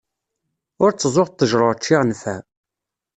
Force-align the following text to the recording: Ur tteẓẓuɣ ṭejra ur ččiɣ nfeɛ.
Ur 0.83 0.91
tteẓẓuɣ 0.91 1.27
ṭejra 1.31 1.63
ur 1.69 1.77
ččiɣ 1.79 2.01
nfeɛ. 2.09 2.37